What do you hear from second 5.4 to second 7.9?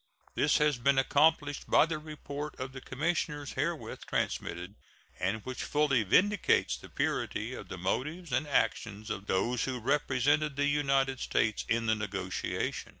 which fully vindicates the purity of the